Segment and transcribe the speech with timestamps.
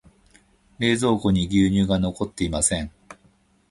[0.79, 2.89] 冷蔵庫に牛乳が残っていません。